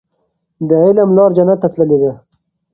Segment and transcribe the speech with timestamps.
[0.67, 2.11] د علم لاره جنت ته تللې ده.